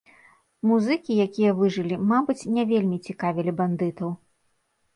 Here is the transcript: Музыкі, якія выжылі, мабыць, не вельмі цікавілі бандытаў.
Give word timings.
Музыкі, 0.69 1.17
якія 1.25 1.51
выжылі, 1.59 1.99
мабыць, 2.13 2.39
не 2.57 2.63
вельмі 2.73 2.97
цікавілі 3.07 3.57
бандытаў. 3.63 4.09